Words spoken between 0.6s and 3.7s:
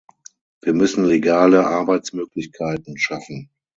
Wir müssen legale Arbeitsmöglichkeiten schaffen.